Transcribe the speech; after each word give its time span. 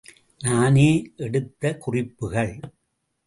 நானே 0.41 0.87
எடுத்த 1.15 1.77
குறிப்புகள்! 1.77 2.59